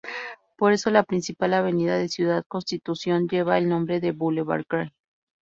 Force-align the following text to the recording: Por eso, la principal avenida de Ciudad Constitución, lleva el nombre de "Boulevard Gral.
Por 0.57 0.73
eso, 0.73 0.89
la 0.89 1.03
principal 1.03 1.53
avenida 1.53 1.95
de 1.95 2.09
Ciudad 2.09 2.43
Constitución, 2.47 3.27
lleva 3.29 3.59
el 3.59 3.69
nombre 3.69 3.99
de 3.99 4.11
"Boulevard 4.13 4.63
Gral. 4.67 4.93